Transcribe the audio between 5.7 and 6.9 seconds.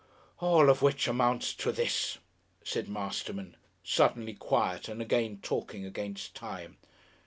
against time.